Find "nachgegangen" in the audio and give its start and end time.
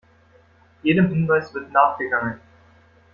1.71-2.39